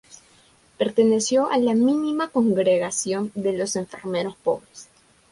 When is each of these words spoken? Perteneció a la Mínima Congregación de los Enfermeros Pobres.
Perteneció 0.79 1.51
a 1.51 1.59
la 1.59 1.75
Mínima 1.75 2.29
Congregación 2.31 3.31
de 3.35 3.53
los 3.55 3.75
Enfermeros 3.75 4.35
Pobres. 4.35 4.89